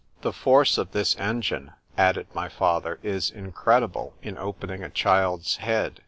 [0.23, 5.99] ——The force of this engine, added my father, is incredible in opening a child's head.